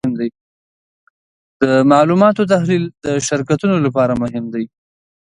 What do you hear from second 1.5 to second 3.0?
د معلوماتو تحلیل